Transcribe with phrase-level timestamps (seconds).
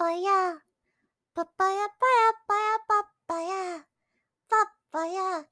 [0.00, 0.30] パヤ。
[1.34, 3.84] パパヤパヤパヤパパヤ。
[4.48, 4.56] パ
[4.90, 5.20] パヤ。
[5.20, 5.44] こん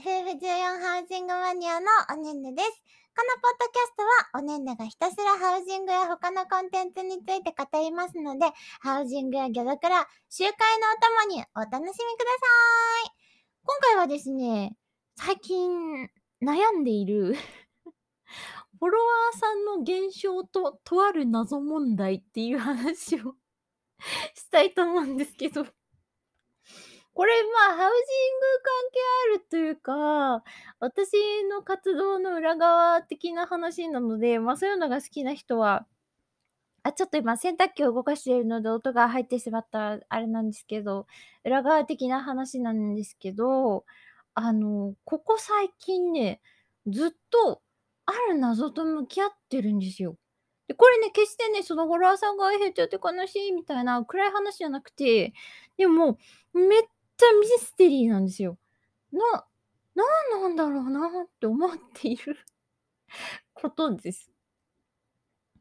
[0.00, 0.40] ちは。
[0.40, 2.70] FF14 ハウジングマニアのおねんねです。
[3.14, 8.46] このポッドキャストはおねんねがひたすらハウジングや他のコンテンツについて語りますので、
[8.80, 10.88] ハウジングやギャザクラ、集会の
[11.28, 12.00] お供にお楽しみくださ
[13.08, 13.12] い。
[13.62, 14.74] 今回はですね、
[15.16, 16.08] 最近
[16.40, 23.34] 悩んでいるォロワーさんの減少ととある謎問題っていう話を
[24.34, 25.66] したいと思うんですけど。
[27.16, 28.98] これまあハウジング関係
[29.34, 30.44] あるというか、
[30.80, 35.86] 私の活動の裏側的な話なので、まあそういうのが好きな人は、
[36.82, 41.06] あ、ちょっと今洗濯機を動かしているので音が入ってしまったあれなんですけど、
[41.44, 43.86] 裏側的な話なんですけど、
[44.34, 46.42] あの、ここ最近ね、
[46.86, 47.62] ずっと
[48.06, 50.16] ある謎と向き合ってるんですよ。
[50.68, 55.32] で、これね、決してね、そのフォロワーさんが減っちゃって悲しいみたいな暗い話じゃなくて、
[55.76, 56.18] でも、
[56.52, 56.82] めっ
[57.16, 58.58] ちゃミステリーなんですよ。
[59.12, 59.46] な、
[59.94, 62.36] 何なんだろうなって思っている
[63.54, 64.30] ことです。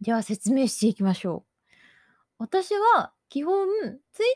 [0.02, 1.55] では説明していきましょう。
[2.40, 4.30] 私は基本、ツイッ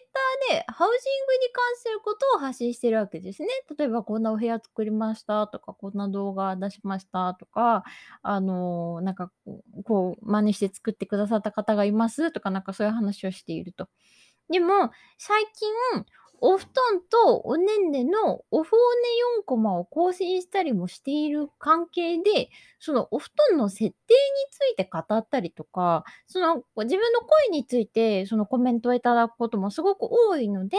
[0.49, 3.49] ターでハウジングに関することを発信してるわけですね。
[3.77, 7.83] 例えば、こんなお部屋作りましたとか、こんな動画出しましたとか、
[8.21, 9.31] あの、なんか、
[9.85, 13.89] こう、真似して作ってくださった方がいますとか、なんかそういう話をしていると。
[14.49, 16.05] でも、最近、
[16.41, 18.81] お布団とおねんねのおふおね
[19.41, 23.95] 4コマを更新したりもしている関係で、そのお布団の設定に
[24.51, 30.77] ついて語ったりとか、その自分の声についてそのコメントをいただくこともすごく多いので、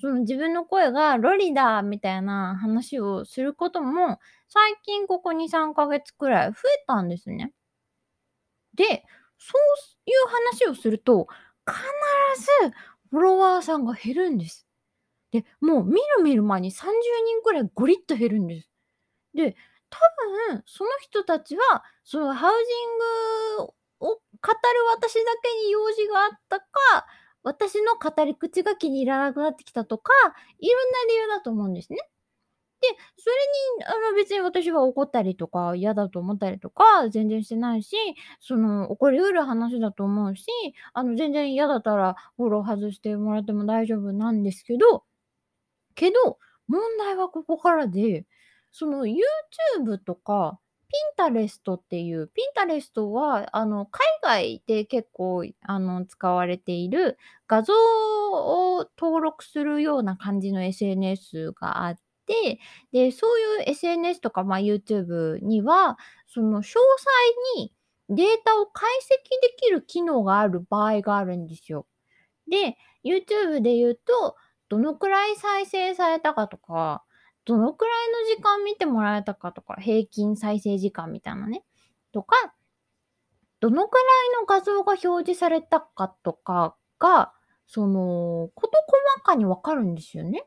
[0.00, 7.52] その自分の声がロリだみたいな話をすることも最近ここ2、3ヶ月くらい増えたんですね。
[8.74, 9.04] で、
[9.38, 9.52] そ
[10.06, 11.28] ういう話をすると、
[11.66, 11.78] 必
[12.66, 12.74] ず
[13.10, 14.66] フォロワーさんが減るんです。
[15.34, 18.70] で、もう見る見る間に30人くらいゴリッと減るんです。
[19.34, 19.56] で、
[19.90, 19.98] 多
[20.50, 22.98] 分その人たちは、そのハウジン
[23.58, 23.68] グを
[24.00, 24.20] 語る
[24.94, 26.66] 私だけに用事があったか、
[27.42, 30.12] 私の語り口が気に入らなくなってきたとか、
[30.60, 31.98] いろんな理由だと思うんですね。
[32.80, 33.36] で、それ
[33.78, 37.96] に、あの、別に私は怒ったりとか、嫌だと思ったりとか、全然してないし、
[38.40, 40.46] その、起こりうる話だと思うし、
[40.92, 45.04] あの、全然嫌だったらフォロー外してもらっても大丈夫なんですけど、
[45.94, 46.38] けど、
[46.68, 48.26] 問題はここからで、
[48.72, 50.58] その YouTube とか
[51.18, 62.58] Pinterest っていう、Pinterest はあの海外で結構あの使われている画像を登録するような感じの SNS があって、
[62.92, 66.80] で、そういう SNS とか、まあ、YouTube には、その詳細
[67.56, 67.72] に
[68.08, 71.86] データを解析できる機能がある場合があるんですよ。
[72.48, 74.36] で、YouTube で言うと、
[74.74, 77.04] どのくらい再生されたかとか、
[77.44, 81.62] どのくらいの時間見てもらえたかとか、平均再生時間みたいなね。
[82.10, 82.52] とか、
[83.60, 84.04] どのくらい
[84.40, 87.32] の画像が表示されたかとかが、
[87.68, 88.76] その、事
[89.14, 90.44] 細かにわかるんですよね。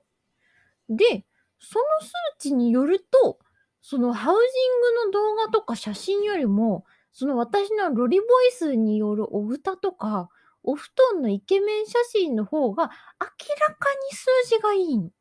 [0.90, 1.26] で、
[1.62, 2.12] その数
[2.50, 3.40] 値によると、
[3.82, 6.84] そのハウジングの動画とか写真よりも、
[7.14, 10.28] その私のロリボイスによるお歌とか、
[10.68, 15.12] お布団のイケメン写真の方が明らかに数字がいい人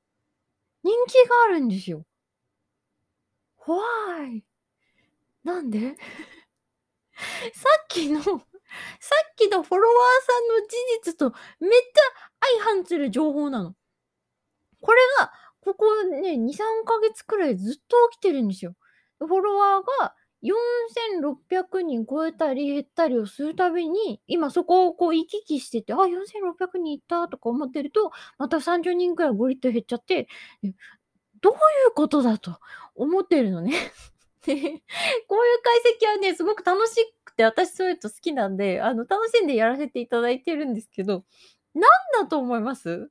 [1.07, 2.05] 気があるんですよ。
[3.61, 4.43] Why?
[5.45, 5.97] なんで？
[7.55, 8.35] さっきのさっ
[9.37, 11.31] きのフォロワーさんの事実と
[11.61, 12.03] めっちゃ
[12.59, 13.77] 相反する情報なの。
[14.81, 18.75] これが、ここね、2、3ヶ月くらいずっと起きてるんですよ。
[19.21, 30.29] フォロワーが4600人超えたり減ったりをするたびに、今そこをこう行き来してて、あ、4600人いったとか思ってると、また30人くらいゴリッと減っちゃって、
[31.41, 31.57] どうい
[31.89, 32.59] うことだと
[32.95, 33.73] 思ってるのね。
[34.47, 34.83] こういう解
[36.01, 41.25] 析はね、すごく楽しくて、私そういうの好きなんで、あの、楽しんでやらせていただいてるんですけど、
[41.75, 41.83] 何
[42.13, 43.11] だと思います？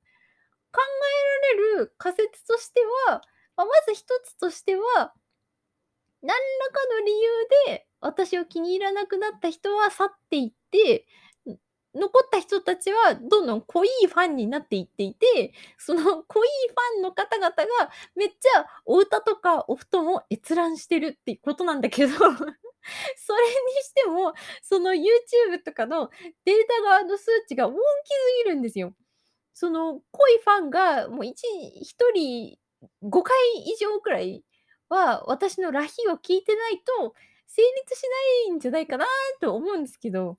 [0.71, 3.21] 考えられる仮説としては、
[3.55, 5.13] まあ、まず一つとしては、
[6.21, 6.35] 何ら
[6.71, 7.29] かの理由
[7.67, 11.05] で私を気に入らなくなった人は去っていって、
[11.95, 17.63] 残った人たちはどんどん濃いファンになっていっていて、その濃いファンの方々が
[18.15, 22.55] めっちゃお歌とかお布団を閲覧してるってことなんだけど それに
[23.83, 26.09] しても、その YouTube とかの
[26.43, 27.79] データ側の数値が大きす
[28.45, 28.93] ぎるんですよ。
[29.53, 31.33] その濃いファンがもう、1
[32.13, 32.57] 人
[33.03, 33.35] 5回
[33.65, 34.43] 以上くらい
[34.89, 37.13] は、私のラヒを聞いてないと、
[37.47, 38.03] 成立し
[38.47, 39.05] ないんじゃないかな
[39.41, 40.37] と思うんですけど、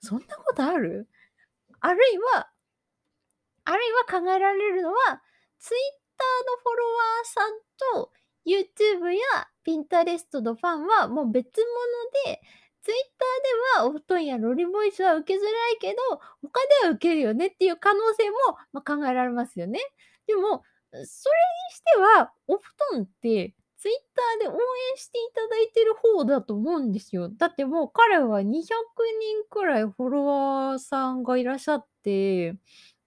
[0.00, 1.08] そんなことある？
[1.80, 2.50] あるいは、
[3.64, 5.22] あるいは考えられるのは、
[5.58, 5.80] ツイッ
[6.18, 8.12] ターのフォロワーさんと
[8.46, 12.40] YouTube や Pinterest のファンはもう別物で、
[12.82, 18.36] ツイッターではお布団やロリボイスは受けづらいけど、他では受けるよねっていう可能性も、
[18.72, 19.80] ま、考えられますよね。
[20.26, 21.06] でも、それに
[21.72, 22.62] しては、お布
[22.92, 23.94] 団って、ツイッ
[24.40, 27.28] ターで応援していただいてる方だと思うんですよ。
[27.28, 32.56] だってもう彼は200人くらいフォロワーさんがいらっしゃって、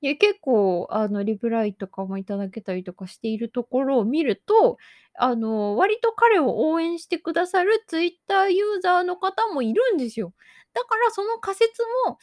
[0.01, 4.77] いや、結構、あの、リプライとかもいただけたりとかしているところを見ると、
[5.15, 10.33] あの、割と彼を応援してくださるツイッターユーザーの方もいるんですよ。
[10.73, 12.17] だからその仮説も、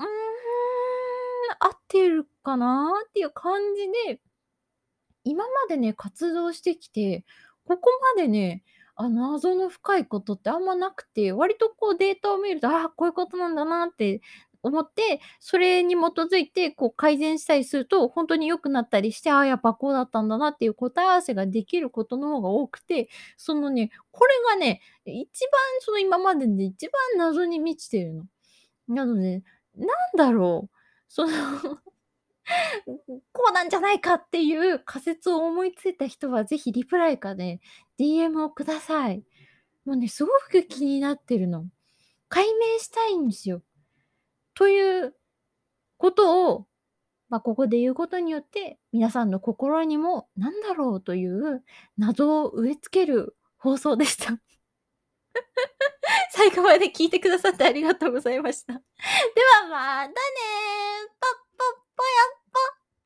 [0.00, 0.08] うーん、
[1.60, 3.82] 合ってるかなっていう感じ
[4.14, 4.20] で、
[5.24, 7.24] 今までね、活動してきて、
[7.66, 8.62] ここまでね、
[8.96, 14.20] あ、謎の深いことってあんまなくて、割とこうデータを見ると、ああ、こういうことなんだなって
[14.62, 25.50] 思って、それに基づいてこう改善したりすると、ほんとに良くなったりして、ああ、やっぱこうだったんだなっていう答え合わせができることの方が多くて、そのね、これがね、一番
[25.80, 28.24] その今までで一番謎に満ちてるの。
[28.88, 29.42] なので、
[29.76, 30.76] なんだろう、
[31.08, 31.32] その
[33.32, 37.60] こうなんじゃないかっていう仮説を思いついた人は、ぜひリプライかね、
[37.98, 39.24] DM をください。
[39.84, 41.66] もうね、すごく気になってるの。
[42.28, 43.62] 解明したいんですよ。
[44.54, 45.14] という
[45.98, 46.66] ことを、
[47.28, 51.64] まあ、ここで言うことによって、皆さんの心にも何だろうという
[51.96, 54.38] 謎を植え付ける放送でした。
[56.30, 58.74] 最後まで聞いてくださってありがとうございました。
[58.74, 58.82] では
[59.68, 61.08] またねー。
[61.20, 62.41] ぽっぽっぽやっ